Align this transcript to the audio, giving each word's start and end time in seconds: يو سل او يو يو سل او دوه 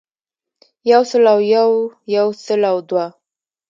يو 0.91 1.01
سل 1.11 1.23
او 1.33 1.39
يو 1.55 1.69
يو 2.15 2.27
سل 2.45 2.61
او 2.71 2.77
دوه 2.87 3.05